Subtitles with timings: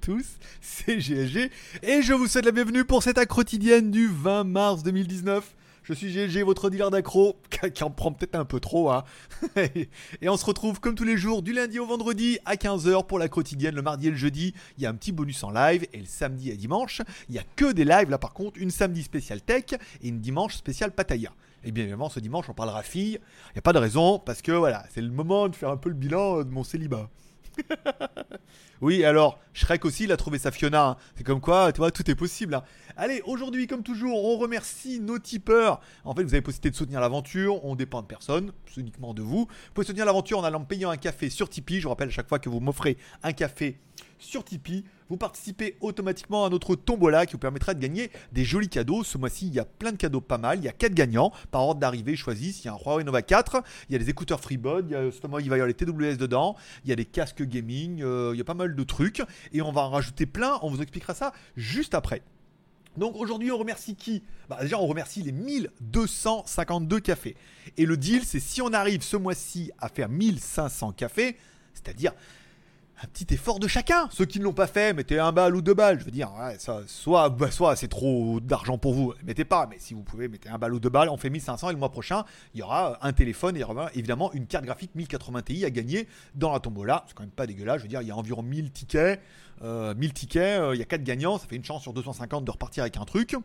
[0.00, 1.50] Tous, c'est GLG
[1.82, 5.54] et je vous souhaite la bienvenue pour cette accro quotidienne du 20 mars 2019.
[5.82, 7.36] Je suis GLG, votre dealer d'accro,
[7.74, 9.04] qui en prend peut-être un peu trop, hein.
[9.56, 13.18] et on se retrouve comme tous les jours du lundi au vendredi à 15h pour
[13.18, 13.74] la quotidienne.
[13.74, 16.06] Le mardi et le jeudi, il y a un petit bonus en live, et le
[16.06, 19.42] samedi et dimanche, il y a que des lives là par contre, une samedi spécial
[19.42, 19.64] tech
[20.02, 21.32] et une dimanche spécial pataya.
[21.62, 23.18] Et bien évidemment, ce dimanche, on parlera fille.
[23.48, 25.76] Il n'y a pas de raison, parce que voilà, c'est le moment de faire un
[25.76, 27.10] peu le bilan de mon célibat.
[28.80, 30.88] oui, alors, Shrek aussi, il a trouvé sa Fiona.
[30.88, 30.96] Hein.
[31.16, 32.54] C'est comme quoi, tu vois, tout est possible.
[32.54, 32.62] Hein.
[32.96, 35.80] Allez, aujourd'hui, comme toujours, on remercie nos tipeurs.
[36.04, 37.64] En fait, vous avez possibilité de soutenir l'aventure.
[37.64, 39.46] On dépend de personne, c'est uniquement de vous.
[39.46, 41.78] Vous pouvez soutenir l'aventure en allant payer un café sur Tipeee.
[41.78, 43.78] Je vous rappelle à chaque fois que vous m'offrez un café
[44.18, 44.84] sur Tipeee.
[45.10, 49.02] Vous participez automatiquement à notre tombola qui vous permettra de gagner des jolis cadeaux.
[49.02, 50.58] Ce mois-ci, il y a plein de cadeaux pas mal.
[50.58, 52.62] Il y a 4 gagnants par ordre d'arrivée choisis.
[52.62, 54.94] Il y a un Huawei Nova 4, il y a des écouteurs FreeBud, il y
[54.94, 58.30] a il va y avoir les TWS dedans, il y a des casques gaming, euh,
[58.34, 59.20] il y a pas mal de trucs.
[59.52, 60.60] Et on va en rajouter plein.
[60.62, 62.22] On vous expliquera ça juste après.
[62.96, 64.22] Donc aujourd'hui, on remercie qui?
[64.48, 67.36] Bah Déjà, on remercie les 1252 cafés.
[67.76, 71.36] Et le deal, c'est si on arrive ce mois-ci à faire 1500 cafés,
[71.74, 72.12] c'est-à-dire
[73.02, 74.08] un petit effort de chacun.
[74.10, 75.98] Ceux qui ne l'ont pas fait, mettez un balle ou deux balles.
[75.98, 79.66] Je veux dire, bah, soit c'est trop d'argent pour vous, mettez pas.
[79.70, 81.08] Mais si vous pouvez, mettez un balle ou deux balles.
[81.08, 83.98] On fait 1500 et le mois prochain, il y aura un téléphone et il y
[83.98, 87.04] évidemment une carte graphique 1080 Ti à gagner dans la tombola.
[87.06, 87.78] C'est quand même pas dégueulasse.
[87.78, 89.20] Je veux dire, il y a environ 1000 tickets.
[89.60, 92.46] 1000 euh, tickets, euh, il y a 4 gagnants, ça fait une chance sur 250
[92.46, 93.36] de repartir avec un truc.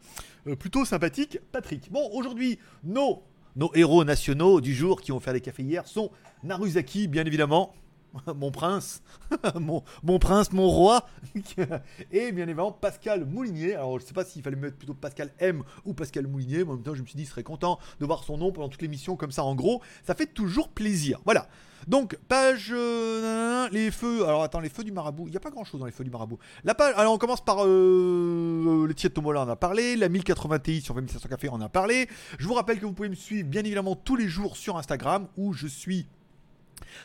[0.48, 1.92] Euh, plutôt sympathique, Patrick.
[1.92, 3.22] Bon, aujourd'hui, nos,
[3.58, 6.12] nos héros nationaux du jour qui ont fait des cafés hier sont
[6.44, 7.74] Naruzaki, bien évidemment.
[8.36, 9.02] mon prince,
[9.56, 11.08] mon, prince, mon roi,
[12.12, 13.76] et bien évidemment Pascal Moulinier.
[13.76, 16.76] Alors je sais pas s'il fallait mettre plutôt Pascal M ou Pascal Moulinier, mais en
[16.76, 18.82] même temps je me suis dit, il serait content de voir son nom pendant toute
[18.82, 19.82] l'émission comme ça en gros.
[20.04, 21.20] Ça fait toujours plaisir.
[21.26, 21.48] Voilà.
[21.88, 22.72] Donc, page.
[22.72, 24.26] Euh, les feux.
[24.26, 25.28] Alors, attends, les feux du marabout.
[25.28, 26.40] Il n'y a pas grand chose dans les feux du marabout.
[26.64, 26.94] La page.
[26.98, 29.96] Alors, on commence par euh, les tiers de Tomola, on a parlé.
[29.96, 32.08] La 1080 Ti sur 2500 café, on a parlé.
[32.40, 35.28] Je vous rappelle que vous pouvez me suivre bien évidemment tous les jours sur Instagram
[35.38, 36.08] où je suis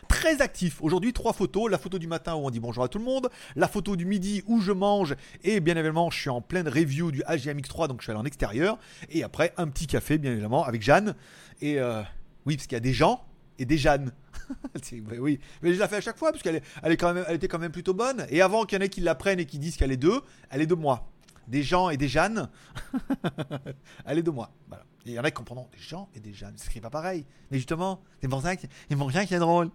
[0.08, 0.82] très actif.
[0.82, 1.70] Aujourd'hui, trois photos.
[1.70, 3.30] La photo du matin où on dit bonjour à tout le monde.
[3.56, 5.14] La photo du midi où je mange.
[5.44, 8.24] Et bien évidemment, je suis en pleine review du HGMX3, donc je suis allé en
[8.24, 8.78] extérieur.
[9.10, 11.14] Et après, un petit café, bien évidemment, avec Jeanne.
[11.60, 12.02] Et euh,
[12.46, 13.24] oui, parce qu'il y a des gens
[13.58, 14.12] et des Jeanne.
[15.18, 18.26] oui, mais je la fais à chaque fois parce qu'elle était quand même plutôt bonne.
[18.30, 20.22] Et avant qu'il y en ait qui la prennent et qui disent qu'elle est d'eux,
[20.50, 21.10] elle est de moi.
[21.46, 22.48] Des gens et des Jeanne,
[24.06, 24.52] elle est de moi.
[25.06, 26.54] Et il y en a qui comprendront des gens et des Jeanne.
[26.56, 27.24] C'est pas pareil.
[27.50, 29.70] Mais justement, c'est pour ça qu'il rien qui est drôle.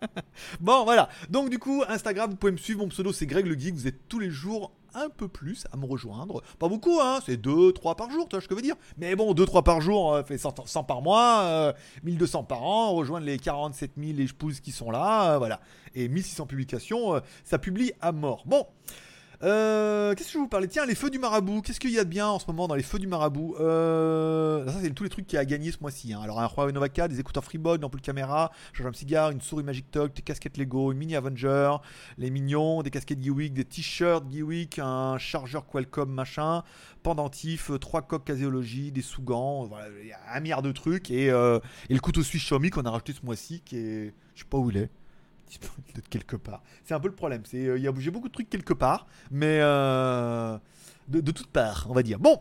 [0.60, 1.08] bon, voilà.
[1.30, 2.80] Donc, du coup, Instagram, vous pouvez me suivre.
[2.80, 3.74] Mon pseudo, c'est Greg le Geek.
[3.74, 6.42] Vous êtes tous les jours un peu plus à me rejoindre.
[6.58, 7.20] Pas beaucoup, hein.
[7.24, 8.76] C'est 2, 3 par jour, tu vois ce que je veux dire.
[8.98, 11.74] Mais bon, 2, 3 par jour, euh, fait 100, 100 par mois,
[12.04, 12.92] 1200 euh, par an.
[12.92, 15.34] Rejoindre les 47 000 épouses qui sont là.
[15.34, 15.60] Euh, voilà.
[15.94, 18.44] Et 1600 publications, ça publie à mort.
[18.46, 18.66] Bon.
[19.44, 21.62] Euh, qu'est-ce que je vous parlais Tiens, les feux du marabout.
[21.62, 23.54] Qu'est-ce qu'il y a de bien en ce moment dans les feux du marabout?
[23.60, 26.12] Euh, Ça, c'est tous les trucs qui a gagné ce mois-ci.
[26.12, 26.20] Hein.
[26.22, 28.50] Alors, un Huawei Nova 4, des écouteurs FreeBud, une ampoule caméra,
[28.80, 31.76] un cigare, une souris Magic Talk, des casquettes Lego, une mini Avenger,
[32.16, 36.64] les mignons, des casquettes Geewick, des t-shirts Geewick, un chargeur Qualcomm machin,
[37.04, 39.66] pendentif, euh, trois coques caséologie, des sous-gants.
[39.66, 41.10] Voilà, y un milliard de trucs.
[41.12, 44.14] Et, et le couteau suisse Xiaomi qu'on a rajouté ce mois-ci, qui est.
[44.34, 44.90] Je sais pas où il est
[46.84, 47.42] C'est un peu le problème.
[47.44, 50.58] C'est, euh, il y a, j'ai beaucoup de trucs quelque part, mais euh,
[51.08, 52.18] de, toutes parts, on va dire.
[52.18, 52.40] Bon,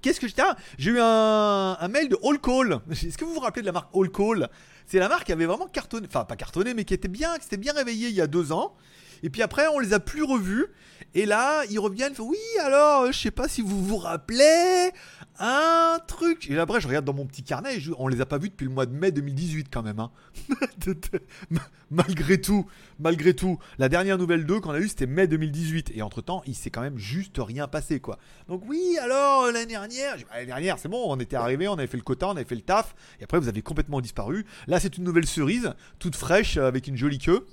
[0.00, 0.56] qu'est-ce que tiens?
[0.78, 2.80] J'ai eu un, un, mail de All Call.
[2.90, 4.48] Est-ce que vous vous rappelez de la marque All Call?
[4.86, 7.44] C'est la marque qui avait vraiment cartonné, enfin pas cartonné, mais qui était bien, qui
[7.44, 8.74] s'était bien réveillée il y a deux ans.
[9.22, 10.66] Et puis après, on les a plus revus.
[11.14, 12.14] Et là, ils reviennent.
[12.18, 14.90] Oui, alors, je sais pas si vous vous rappelez
[15.38, 16.50] un truc.
[16.50, 17.76] Et après, je regarde dans mon petit carnet.
[17.76, 20.00] Et on les a pas vus depuis le mois de mai 2018 quand même.
[20.00, 20.10] Hein.
[21.90, 22.66] malgré tout,
[22.98, 25.92] malgré tout, la dernière nouvelle d'eux qu'on a eue, c'était mai 2018.
[25.94, 28.18] Et entre temps, il s'est quand même juste rien passé, quoi.
[28.48, 31.98] Donc oui, alors l'année dernière, l'année dernière, c'est bon, on était arrivé, on avait fait
[31.98, 32.94] le quota, on avait fait le taf.
[33.20, 34.46] Et après, vous avez complètement disparu.
[34.66, 37.46] Là, c'est une nouvelle cerise, toute fraîche, avec une jolie queue.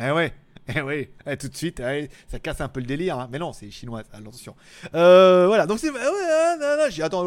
[0.00, 0.32] Eh ouais,
[0.76, 3.18] eh oui, eh, tout de suite, eh, ça casse un peu le délire.
[3.18, 3.28] Hein.
[3.32, 4.54] Mais non, c'est chinois, attention.
[4.94, 5.90] Euh, voilà, donc c'est.
[5.90, 7.24] Ouais, j'ai attends,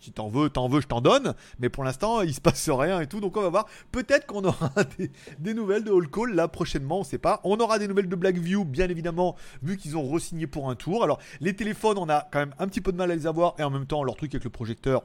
[0.00, 1.34] si t'en veux, t'en veux, je t'en donne.
[1.58, 3.20] Mais pour l'instant, il se passe rien et tout.
[3.20, 3.66] Donc on va voir.
[3.90, 4.70] Peut-être qu'on aura
[5.38, 7.40] des, nouvelles de All Call là prochainement, on sait pas.
[7.42, 11.02] On aura des nouvelles de Blackview, bien évidemment, vu qu'ils ont re-signé pour un tour.
[11.02, 13.54] Alors, les téléphones, on a quand même un petit peu de mal à les avoir.
[13.58, 15.02] Et en même temps, leur truc avec le projecteur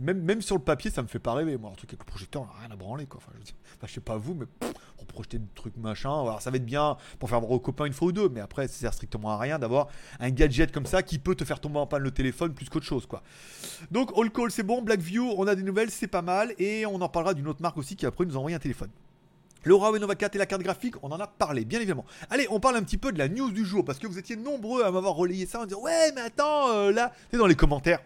[0.00, 1.56] même, sur le papier, ça me fait pas rêver.
[1.56, 3.06] Moi, un truc avec le projecteur, on a rien à branler.
[3.14, 3.32] Enfin,
[3.86, 4.46] je, sais pas vous, mais
[5.10, 6.24] projeter des trucs machin.
[6.40, 8.68] Ça va être bien pour faire voir aux copains une fois ou deux, mais après
[8.68, 9.88] ça sert strictement à rien d'avoir
[10.18, 12.86] un gadget comme ça qui peut te faire tomber en panne le téléphone plus qu'autre
[12.86, 13.22] chose quoi.
[13.90, 17.00] Donc All Call c'est bon, Blackview on a des nouvelles c'est pas mal et on
[17.00, 18.90] en parlera d'une autre marque aussi qui après nous a envoyé un téléphone.
[19.62, 22.06] Le Huawei Nova 4 et la carte graphique, on en a parlé, bien évidemment.
[22.30, 24.34] Allez, on parle un petit peu de la news du jour, parce que vous étiez
[24.34, 27.54] nombreux à m'avoir relayé ça en disant Ouais, mais attends, euh, là, c'est dans les
[27.54, 28.00] commentaires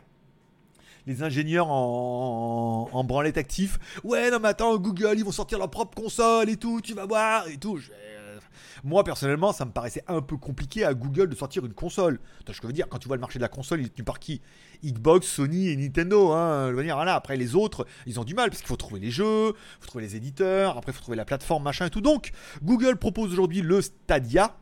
[1.07, 3.79] les ingénieurs en, branlette actif.
[4.05, 7.07] Ouais, non, mais attends, Google, ils vont sortir leur propre console et tout, tu vas
[7.07, 7.79] voir et tout.
[7.79, 8.39] Euh,
[8.83, 12.19] moi, personnellement, ça me paraissait un peu compliqué à Google de sortir une console.
[12.45, 14.05] Que je veux dire Quand tu vois le marché de la console, il est tenu
[14.05, 14.41] par qui?
[14.85, 16.33] Xbox, Sony et Nintendo.
[16.33, 16.71] Hein.
[16.71, 19.11] Je veux dire, après, les autres, ils ont du mal parce qu'il faut trouver les
[19.11, 22.01] jeux, il faut trouver les éditeurs, après, il faut trouver la plateforme, machin et tout.
[22.01, 24.57] Donc, Google propose aujourd'hui le Stadia,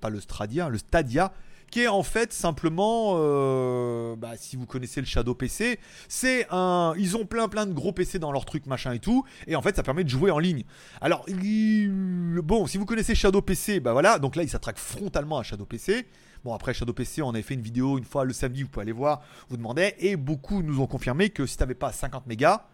[0.00, 1.32] pas le Stradia, le Stadia,
[1.88, 5.78] en fait simplement, euh, bah, si vous connaissez le Shadow PC,
[6.08, 9.24] c'est un, ils ont plein plein de gros PC dans leur truc machin et tout,
[9.46, 10.64] et en fait ça permet de jouer en ligne.
[11.00, 11.26] Alors
[12.42, 15.66] bon, si vous connaissez Shadow PC, bah voilà, donc là il s'attraque frontalement à Shadow
[15.66, 16.06] PC.
[16.44, 18.82] Bon, après Shadow PC, on avait fait une vidéo une fois le samedi, vous pouvez
[18.82, 22.66] aller voir, vous demandez, et beaucoup nous ont confirmé que si t'avais pas 50 mégas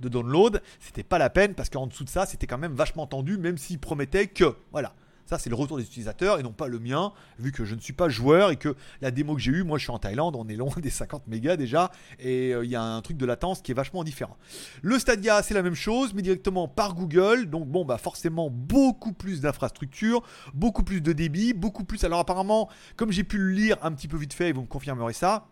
[0.00, 3.06] de download, c'était pas la peine parce qu'en dessous de ça, c'était quand même vachement
[3.06, 4.94] tendu, même s'ils promettaient que, voilà,
[5.38, 7.92] c'est le retour des utilisateurs et non pas le mien, vu que je ne suis
[7.92, 10.48] pas joueur et que la démo que j'ai eue, moi je suis en Thaïlande, on
[10.48, 13.62] est loin des 50 mégas déjà, et euh, il y a un truc de latence
[13.62, 14.36] qui est vachement différent.
[14.82, 19.12] Le Stadia, c'est la même chose, mais directement par Google, donc bon, bah forcément beaucoup
[19.12, 20.22] plus d'infrastructures,
[20.54, 22.04] beaucoup plus de débit, beaucoup plus.
[22.04, 25.12] Alors apparemment, comme j'ai pu le lire un petit peu vite fait, vous me confirmerez
[25.12, 25.46] ça,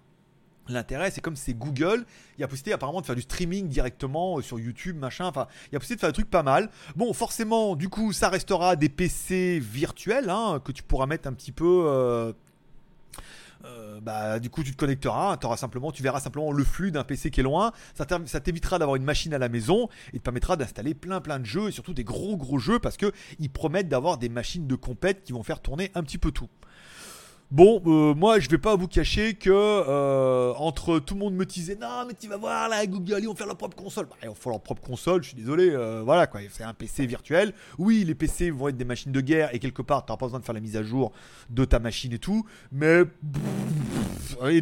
[0.69, 2.05] L'intérêt, c'est comme c'est Google,
[2.37, 5.27] il y a possibilité apparemment de faire du streaming directement euh, sur YouTube, machin.
[5.27, 6.71] Enfin, il y a possibilité de faire des trucs pas mal.
[6.97, 11.33] Bon, forcément, du coup, ça restera des PC virtuels hein, que tu pourras mettre un
[11.33, 11.85] petit peu.
[11.87, 12.33] Euh,
[13.65, 17.31] euh, bah, du coup, tu te connecteras, simplement, tu verras simplement le flux d'un PC
[17.31, 17.73] qui est loin.
[17.95, 21.45] Ça t'évitera d'avoir une machine à la maison et te permettra d'installer plein plein de
[21.45, 24.75] jeux et surtout des gros gros jeux parce que ils promettent d'avoir des machines de
[24.77, 26.49] compète qui vont faire tourner un petit peu tout.
[27.51, 31.45] Bon, euh, moi je vais pas vous cacher que euh, entre tout le monde me
[31.45, 34.07] disait non mais tu vas voir là Google ils vont faire leur propre console.
[34.07, 37.07] Bah, ils vont leur propre console, je suis désolé, euh, voilà quoi, c'est un PC
[37.07, 37.53] virtuel.
[37.77, 40.27] Oui les PC vont être des machines de guerre et quelque part tu n'auras pas
[40.27, 41.11] besoin de faire la mise à jour
[41.49, 43.03] de ta machine et tout, mais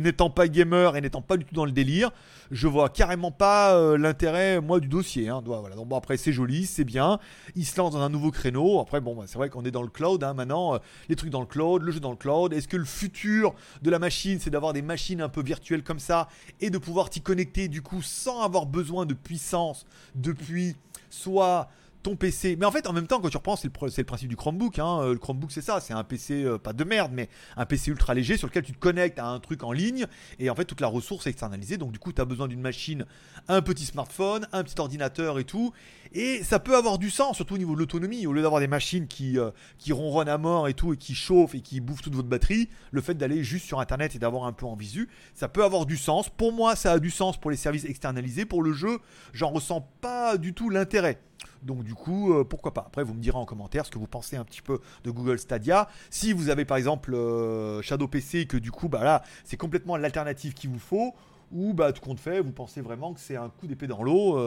[0.00, 2.10] n'étant pas gamer et n'étant pas du tout dans le délire,
[2.50, 5.28] je vois carrément pas l'intérêt moi du dossier.
[5.28, 5.76] Hein, voilà.
[5.76, 7.18] Donc bon après c'est joli, c'est bien,
[7.56, 8.80] ils se lancent dans un nouveau créneau.
[8.80, 10.78] Après bon bah, c'est vrai qu'on est dans le cloud hein, maintenant,
[11.08, 12.52] les trucs dans le cloud, le jeu dans le cloud.
[12.52, 15.98] Est-ce que le futur de la machine, c'est d'avoir des machines un peu virtuelles comme
[15.98, 16.28] ça
[16.60, 20.76] et de pouvoir t'y connecter du coup sans avoir besoin de puissance depuis
[21.10, 21.68] soit
[22.02, 22.56] ton PC.
[22.58, 24.78] Mais en fait, en même temps, quand tu reprends, c'est le, principe du Chromebook.
[24.78, 25.00] Hein.
[25.02, 25.80] Euh, le Chromebook, c'est ça.
[25.80, 28.72] C'est un PC, euh, pas de merde, mais un PC ultra léger sur lequel tu
[28.72, 30.06] te connectes à un truc en ligne.
[30.38, 31.76] Et en fait, toute la ressource est externalisée.
[31.76, 33.06] Donc, du coup, tu as besoin d'une machine,
[33.48, 35.72] un petit smartphone, un petit ordinateur et tout.
[36.12, 38.26] Et ça peut avoir du sens, surtout au niveau de l'autonomie.
[38.26, 41.14] Au lieu d'avoir des machines qui, euh, qui ronronnent à mort et tout, et qui
[41.14, 44.44] chauffent et qui bouffent toute votre batterie, le fait d'aller juste sur Internet et d'avoir
[44.44, 46.28] un peu en visu, ça peut avoir du sens.
[46.28, 48.44] Pour moi, ça a du sens pour les services externalisés.
[48.44, 48.98] Pour le jeu,
[49.32, 51.20] j'en ressens pas du tout l'intérêt.
[51.62, 54.06] Donc du coup, euh, pourquoi pas Après, vous me direz en commentaire ce que vous
[54.06, 55.88] pensez un petit peu de Google Stadia.
[56.10, 59.96] Si vous avez par exemple euh, Shadow PC, que du coup, bah là, c'est complètement
[59.96, 61.14] l'alternative qu'il vous faut,
[61.52, 64.38] ou bah tout compte fait, vous pensez vraiment que c'est un coup d'épée dans l'eau.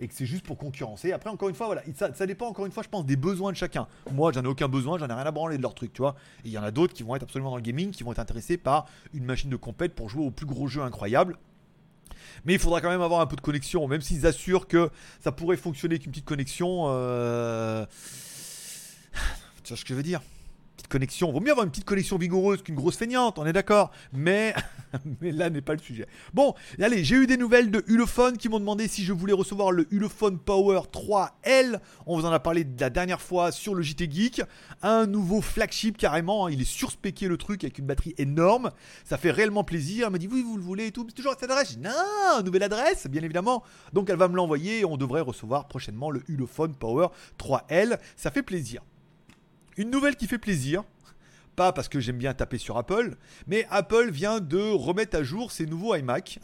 [0.00, 1.12] Et que c'est juste pour concurrencer.
[1.12, 3.56] Après, encore une fois, voilà, ça, dépend encore une fois, je pense, des besoins de
[3.56, 3.88] chacun.
[4.12, 6.14] Moi, j'en ai aucun besoin, j'en ai rien à branler de leur truc, tu vois.
[6.44, 8.12] Et il y en a d'autres qui vont être absolument dans le gaming, qui vont
[8.12, 11.36] être intéressés par une machine de compète pour jouer au plus gros jeu incroyable.
[12.44, 14.90] Mais il faudra quand même avoir un peu de connexion, même s'ils assurent que
[15.20, 16.84] ça pourrait fonctionner avec une petite connexion.
[16.86, 17.86] Euh...
[19.64, 20.22] Tu vois ce que je veux dire
[20.86, 21.32] connexion.
[21.32, 23.90] Vaut mieux avoir une petite connexion vigoureuse qu'une grosse feignante, on est d'accord.
[24.12, 24.54] Mais,
[25.20, 26.06] là n'est pas le sujet.
[26.32, 29.72] Bon, allez, j'ai eu des nouvelles de Ulefone qui m'ont demandé si je voulais recevoir
[29.72, 31.80] le Ulefone Power 3L.
[32.06, 34.42] On vous en a parlé la dernière fois sur le JT Geek.
[34.82, 36.46] Un nouveau flagship carrément.
[36.46, 36.50] Hein.
[36.52, 38.70] Il est surspéqué le truc avec une batterie énorme.
[39.04, 40.06] Ça fait réellement plaisir.
[40.06, 41.04] Elle m'a dit oui, vous le voulez et tout.
[41.08, 41.78] C'est toujours cette adresse.
[41.78, 43.64] Non, nouvelle adresse, bien évidemment.
[43.92, 47.08] Donc elle va me l'envoyer et on devrait recevoir prochainement le Ulefone Power
[47.38, 47.98] 3L.
[48.16, 48.82] Ça fait plaisir.
[49.78, 50.82] Une nouvelle qui fait plaisir.
[51.54, 53.16] Pas parce que j'aime bien taper sur Apple,
[53.46, 56.40] mais Apple vient de remettre à jour ses nouveaux iMac.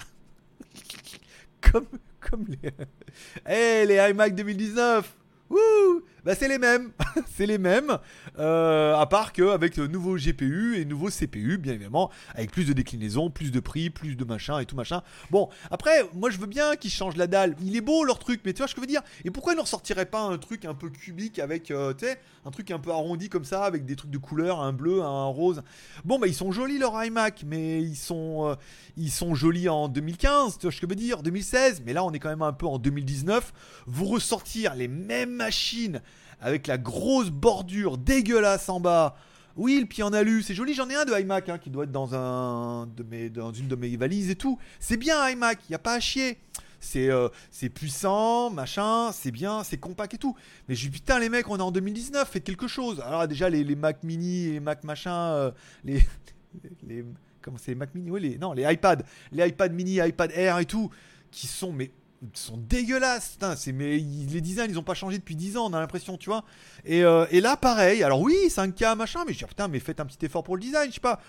[1.60, 1.86] comme,
[2.20, 2.70] comme les.
[3.48, 5.16] Eh, les iMac 2019
[5.50, 6.90] Wouh bah c'est les mêmes,
[7.36, 7.98] c'est les mêmes,
[8.38, 12.72] euh, à part qu'avec de nouveaux GPU et nouveaux CPU, bien évidemment, avec plus de
[12.72, 15.02] déclinaisons, plus de prix, plus de machin et tout machin.
[15.30, 17.54] Bon, après, moi je veux bien qu'ils changent la dalle.
[17.62, 19.02] Il est beau leur truc, mais tu vois ce que je veux dire?
[19.26, 22.18] Et pourquoi ils ne ressortiraient pas un truc un peu cubique avec, euh, tu sais,
[22.46, 25.26] un truc un peu arrondi comme ça, avec des trucs de couleur, un bleu, un
[25.26, 25.62] rose?
[26.06, 28.54] Bon, bah ils sont jolis leur iMac, mais ils sont, euh,
[28.96, 31.22] ils sont jolis en 2015, tu vois ce que je veux dire?
[31.22, 33.52] 2016, mais là on est quand même un peu en 2019.
[33.86, 36.00] Vous ressortir les mêmes machines
[36.44, 39.16] avec la grosse bordure dégueulasse en bas.
[39.56, 40.74] Oui, le pied en alu, c'est joli.
[40.74, 42.86] J'en ai un de iMac hein, qui doit être dans, un
[43.32, 44.58] dans une de mes valises et tout.
[44.78, 46.38] C'est bien iMac, il n'y a pas à chier.
[46.80, 50.36] C'est euh, c'est puissant, machin, c'est bien, c'est compact et tout.
[50.68, 53.00] Mais je dis putain, les mecs, on est en 2019, faites quelque chose.
[53.00, 55.50] Alors, déjà, les, les Mac mini et Mac machin, euh,
[55.82, 56.02] les,
[56.86, 57.06] les.
[57.40, 59.02] Comment c'est Mac mini Oui, les, non, les iPad.
[59.32, 60.90] Les iPad mini, iPad Air et tout,
[61.30, 61.90] qui sont, mais
[62.32, 63.32] sont dégueulasses.
[63.32, 66.16] Putain, c'est, mais les designs, ils ont pas changé depuis 10 ans, on a l'impression,
[66.16, 66.44] tu vois.
[66.84, 68.02] Et, euh, et, là, pareil.
[68.02, 70.62] Alors oui, 5K, machin, mais je dis, putain, mais faites un petit effort pour le
[70.62, 71.20] design, je sais pas.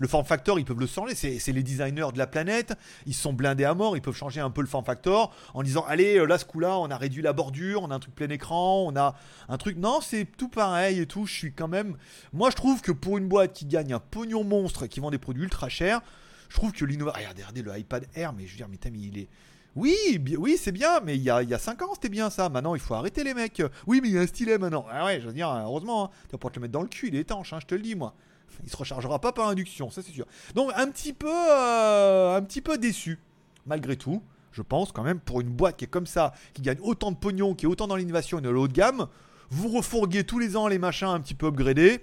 [0.00, 1.14] Le form factor, ils peuvent le changer.
[1.14, 2.74] C'est, les designers de la planète.
[3.06, 3.96] Ils sont blindés à mort.
[3.96, 6.78] Ils peuvent changer un peu le form factor en disant, allez, euh, là, ce coup-là,
[6.78, 9.14] on a réduit la bordure, on a un truc plein écran, on a
[9.48, 9.76] un truc.
[9.76, 11.26] Non, c'est tout pareil et tout.
[11.26, 11.96] Je suis quand même.
[12.32, 15.18] Moi, je trouve que pour une boîte qui gagne un pognon monstre, qui vend des
[15.18, 16.00] produits ultra chers,
[16.48, 17.20] je trouve que l'innovation.
[17.20, 19.28] Regardez, regardez le iPad Air, mais je veux dire, mais, mais il est
[19.76, 19.96] oui,
[20.38, 22.48] oui, c'est bien, mais il y a, il y a 5 ans, c'était bien ça.
[22.48, 23.62] Maintenant, il faut arrêter les mecs.
[23.86, 24.86] Oui, mais il y a un stylet maintenant.
[24.90, 26.10] Ah ouais, je veux dire, heureusement, hein.
[26.26, 27.74] tu vas pas te le mettre dans le cul, il est étanche, hein, je te
[27.74, 28.14] le dis, moi.
[28.62, 30.26] Il se rechargera pas par induction, ça c'est sûr.
[30.54, 33.18] Donc, un petit peu, euh, un petit peu déçu,
[33.66, 34.22] malgré tout.
[34.52, 37.16] Je pense quand même, pour une boîte qui est comme ça, qui gagne autant de
[37.16, 39.08] pognon, qui est autant dans l'innovation et de haut de gamme,
[39.50, 42.00] vous refourguez tous les ans les machins un petit peu upgradés.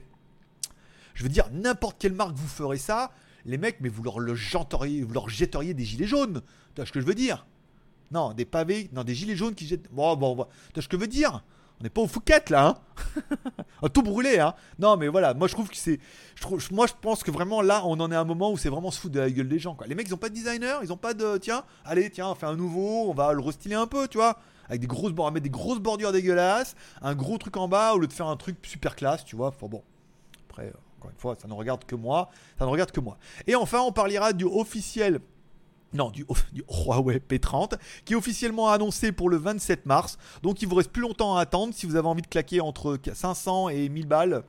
[1.13, 3.11] Je veux dire, n'importe quelle marque vous ferait ça,
[3.45, 6.41] les mecs, mais vous leur, le vous leur jetteriez des gilets jaunes.
[6.75, 7.45] Tu vois ce que je veux dire?
[8.11, 9.91] Non, des pavés, non, des gilets jaunes qui jettent.
[9.91, 10.45] Bon, bon, bon.
[10.77, 11.43] Ce que veux dire
[11.79, 12.75] On n'est pas au Fouquet là,
[13.81, 15.99] hein Tout brûlé, hein Non, mais voilà, moi je trouve que c'est.
[16.71, 18.91] moi je pense que vraiment là, on en est à un moment où c'est vraiment
[18.91, 19.87] se foutre de la gueule des gens, quoi.
[19.87, 21.37] Les mecs, ils ont pas de designer, ils ont pas de.
[21.37, 24.37] Tiens, allez, tiens, on fait un nouveau, on va le restyler un peu, tu vois
[24.71, 27.93] avec des grosses on va mettre des grosses bordures dégueulasses, un gros truc en bas
[27.93, 29.49] au lieu de faire un truc super classe, tu vois.
[29.49, 29.83] Enfin bon.
[30.49, 32.29] Après, encore une fois, ça ne regarde que moi.
[32.57, 33.17] Ça ne regarde que moi.
[33.47, 35.19] Et enfin, on parlera du officiel
[35.93, 36.25] non, du,
[36.69, 37.73] Huawei P30,
[38.05, 40.17] qui est officiellement annoncé pour le 27 mars.
[40.41, 42.97] Donc il vous reste plus longtemps à attendre si vous avez envie de claquer entre
[43.13, 44.43] 500 et 1000 balles.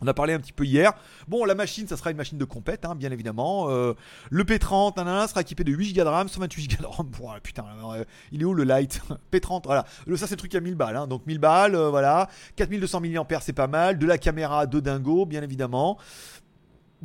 [0.00, 0.92] On a parlé un petit peu hier.
[1.28, 3.70] Bon, la machine, ça sera une machine de compète, hein, bien évidemment.
[3.70, 3.94] Euh,
[4.28, 7.40] le P30, sera équipé de 8 Go de RAM, 128 Go de RAM.
[7.42, 9.00] putain, euh, il est où le light
[9.32, 9.86] P30, voilà.
[10.16, 10.96] ça, c'est le truc à 1000 balles.
[10.96, 11.06] Hein.
[11.06, 12.28] donc 1000 balles, euh, voilà.
[12.56, 13.98] 4200 mAh, c'est pas mal.
[13.98, 15.96] De la caméra de dingo, bien évidemment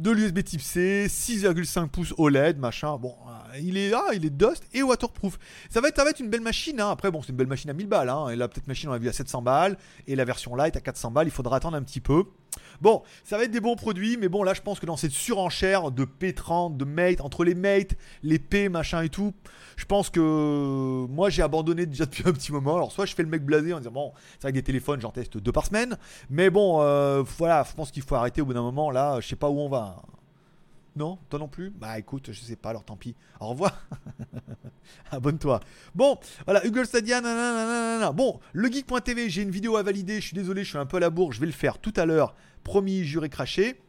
[0.01, 2.97] de l'USB type C, 6,5 pouces OLED, machin.
[2.97, 5.37] Bon, euh, il est là, il est dust et waterproof.
[5.69, 6.79] Ça va être, ça va être une belle machine.
[6.79, 6.89] Hein.
[6.89, 8.09] Après, bon, c'est une belle machine à 1000 balles.
[8.09, 8.29] Hein.
[8.29, 9.77] Et la petite machine, on l'a vu à 700 balles.
[10.07, 11.27] Et la version light à 400 balles.
[11.27, 12.23] Il faudra attendre un petit peu.
[12.81, 15.11] Bon, ça va être des bons produits, mais bon, là, je pense que dans cette
[15.11, 19.33] surenchère de P30, de Mate, entre les Mate, les P, machin et tout,
[19.75, 22.75] je pense que moi, j'ai abandonné déjà depuis un petit moment.
[22.75, 25.01] Alors, soit je fais le mec blasé en disant, bon, c'est vrai que des téléphones,
[25.01, 25.97] j'en teste deux par semaine,
[26.29, 28.91] mais bon, euh, voilà, je pense qu'il faut arrêter au bout d'un moment.
[28.91, 30.01] Là, je sais pas où on va.
[30.96, 33.15] Non, toi non plus Bah écoute, je sais pas, alors tant pis.
[33.39, 33.86] Au revoir.
[35.12, 35.60] Abonne-toi.
[35.96, 38.12] Bon, voilà, Google Stadia, nanana.
[38.12, 40.15] Bon, le geek.tv, j'ai une vidéo à valider.
[40.15, 41.31] Je suis désolé, je suis un peu à la bourre.
[41.31, 42.36] Je vais le faire tout à l'heure.
[42.63, 43.79] Promis, juré, craché.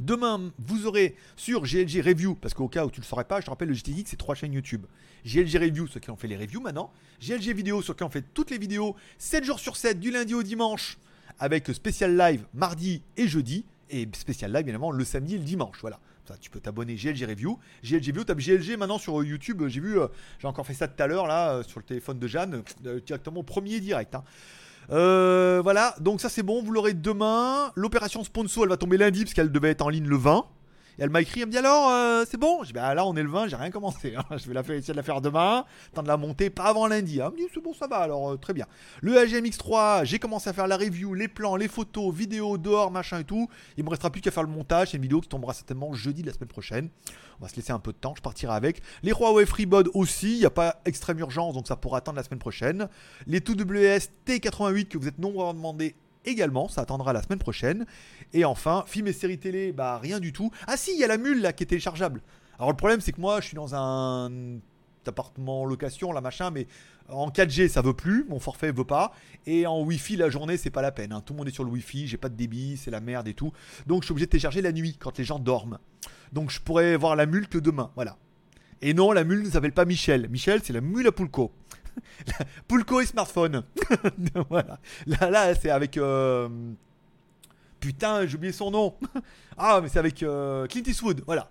[0.00, 3.40] Demain, vous aurez sur GLG Review, parce qu'au cas où tu ne le saurais pas,
[3.40, 4.86] je te rappelle, le GTX, c'est trois chaînes YouTube.
[5.24, 6.90] GLG Review, ceux qui ont fait les reviews maintenant.
[7.20, 10.34] GLG Vidéo, ceux qui ont fait toutes les vidéos, 7 jours sur 7, du lundi
[10.34, 10.98] au dimanche,
[11.38, 15.78] avec spécial live mardi et jeudi, et spécial live, évidemment, le samedi et le dimanche.
[15.80, 16.00] Voilà
[16.40, 17.58] tu peux t'abonner GLG Review.
[17.82, 19.62] GLG Review, tape GLG maintenant sur euh, YouTube.
[19.68, 22.18] J'ai vu, euh, j'ai encore fait ça tout à l'heure là euh, sur le téléphone
[22.18, 22.62] de Jeanne,
[23.04, 24.14] directement premier direct.
[24.14, 24.24] Hein.
[24.88, 27.72] voilà, donc ça c'est bon, vous l'aurez demain.
[27.74, 30.46] L'opération sponsor, elle va tomber lundi parce qu'elle devait être en ligne le 20.
[30.98, 32.62] Et elle m'a écrit, elle me dit alors, euh, c'est bon?
[32.62, 34.14] Je dis, bah là, on est le 20, j'ai rien commencé.
[34.16, 34.24] Hein.
[34.36, 36.86] Je vais la faire, essayer de la faire demain, temps de la monter, pas avant
[36.86, 37.20] lundi.
[37.20, 37.32] Hein.
[37.32, 38.66] Elle me dit, c'est bon, ça va, alors euh, très bien.
[39.00, 43.20] Le HMX3, j'ai commencé à faire la review, les plans, les photos, vidéos, dehors, machin
[43.20, 43.48] et tout.
[43.76, 44.90] Il me restera plus qu'à faire le montage.
[44.90, 46.88] C'est une vidéo qui tombera certainement jeudi de la semaine prochaine.
[47.40, 48.80] On va se laisser un peu de temps, je partirai avec.
[49.02, 52.22] Les Huawei FreeBud aussi, il n'y a pas extrême urgence, donc ça pourra attendre la
[52.22, 52.88] semaine prochaine.
[53.26, 57.86] Les 2WS T88 que vous êtes nombreux à demander également, ça attendra la semaine prochaine.
[58.32, 60.50] Et enfin, film et séries télé, bah rien du tout.
[60.66, 62.22] Ah si, il y a la mule là qui est téléchargeable.
[62.58, 64.58] Alors le problème c'est que moi je suis dans un
[65.06, 66.66] appartement en location, là machin, mais
[67.08, 69.12] en 4G ça veut plus, mon forfait veut pas,
[69.46, 71.12] et en Wi-Fi la journée c'est pas la peine.
[71.12, 71.22] Hein.
[71.24, 73.34] Tout le monde est sur le Wi-Fi, j'ai pas de débit, c'est la merde et
[73.34, 73.52] tout.
[73.86, 75.78] Donc je suis obligé de télécharger la nuit quand les gens dorment.
[76.32, 78.16] Donc je pourrais voir la mule que demain, voilà.
[78.80, 80.28] Et non, la mule ne s'appelle pas Michel.
[80.28, 81.52] Michel, c'est la mule à Poulco.
[82.68, 83.64] Poulco et smartphone.
[84.48, 84.78] voilà.
[85.06, 85.96] Là, là c'est avec.
[85.96, 86.48] Euh,
[87.80, 88.94] putain, j'ai oublié son nom.
[89.58, 91.22] ah, mais c'est avec euh, Clint Eastwood.
[91.26, 91.50] Voilà.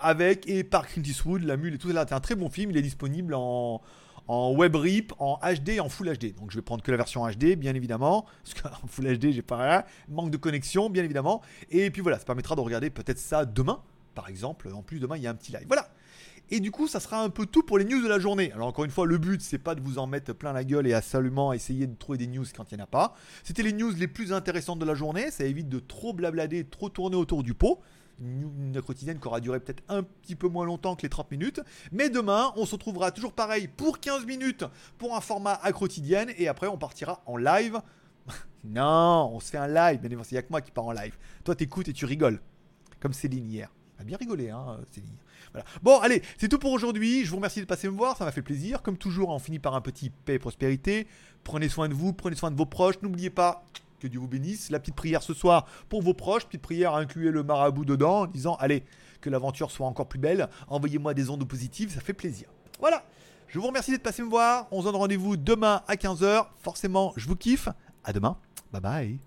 [0.00, 2.04] Avec et par Clint Eastwood, La Mule et tout ça.
[2.08, 2.70] C'est un très bon film.
[2.70, 3.80] Il est disponible en,
[4.26, 6.34] en en HD et en Full HD.
[6.34, 8.26] Donc je vais prendre que la version HD, bien évidemment.
[8.44, 9.86] Parce qu'en Full HD, j'ai pas.
[10.08, 11.40] Manque de connexion, bien évidemment.
[11.70, 13.80] Et puis voilà, ça permettra de regarder peut-être ça demain,
[14.14, 14.68] par exemple.
[14.72, 15.66] En plus, demain, il y a un petit live.
[15.66, 15.88] Voilà.
[16.52, 18.52] Et du coup, ça sera un peu tout pour les news de la journée.
[18.52, 20.86] Alors encore une fois, le but, c'est pas de vous en mettre plein la gueule
[20.86, 23.14] et à seulement essayer de trouver des news quand il n'y en a pas.
[23.44, 25.30] C'était les news les plus intéressantes de la journée.
[25.30, 27.80] Ça évite de trop blablader, trop tourner autour du pot
[28.20, 31.60] une quotidienne qui aura duré peut-être un petit peu moins longtemps que les 30 minutes.
[31.90, 34.64] Mais demain, on se retrouvera toujours pareil pour 15 minutes
[34.98, 37.80] pour un format à quotidienne et après on partira en live.
[38.64, 41.16] non, on se fait un live, il n'y a que moi qui pars en live.
[41.44, 42.40] Toi, t'écoutes et tu rigoles.
[43.00, 43.70] Comme Céline hier.
[44.04, 45.16] Bien rigolé, hein, Céline.
[45.52, 45.66] Voilà.
[45.82, 47.24] Bon, allez, c'est tout pour aujourd'hui.
[47.24, 48.82] Je vous remercie de passer me voir, ça m'a fait plaisir.
[48.82, 51.06] Comme toujours, on finit par un petit paix et prospérité.
[51.44, 52.96] Prenez soin de vous, prenez soin de vos proches.
[53.02, 53.64] N'oubliez pas,
[54.00, 54.70] que Dieu vous bénisse.
[54.70, 56.46] La petite prière ce soir pour vos proches.
[56.46, 58.84] Petite prière, incluez le marabout dedans en disant Allez,
[59.20, 60.48] que l'aventure soit encore plus belle.
[60.68, 62.48] Envoyez-moi des ondes positives, ça fait plaisir.
[62.80, 63.04] Voilà.
[63.46, 64.68] Je vous remercie d'être passé me voir.
[64.70, 66.46] On se donne rendez-vous demain à 15h.
[66.58, 67.68] Forcément, je vous kiffe.
[68.04, 68.36] À demain.
[68.72, 69.18] Bye bye.